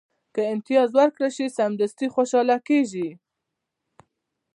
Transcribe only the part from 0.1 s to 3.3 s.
که امتیاز ورکړل شي، سمدستي خوشاله کېږي.